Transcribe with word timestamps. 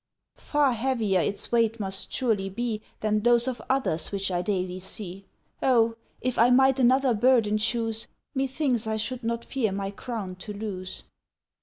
"Far 0.39 0.73
heavier 0.73 1.19
its 1.19 1.51
weight 1.51 1.79
must 1.79 2.11
surely 2.11 2.49
be 2.49 2.81
Than 3.01 3.19
those 3.19 3.47
of 3.47 3.61
others 3.69 4.11
which 4.11 4.31
I 4.31 4.41
daily 4.41 4.79
see; 4.79 5.25
Oh! 5.61 5.95
if 6.21 6.39
I 6.39 6.49
might 6.49 6.79
another 6.79 7.13
burden 7.13 7.59
choose, 7.59 8.07
Methinks 8.33 8.87
I 8.87 8.97
should 8.97 9.23
not 9.23 9.45
fear 9.45 9.71
my 9.71 9.91
crown 9.91 10.37
to 10.37 10.53
lose." 10.53 11.03